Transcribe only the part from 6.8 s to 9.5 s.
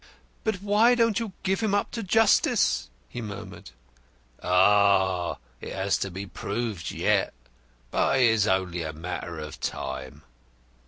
yet. But it is only a matter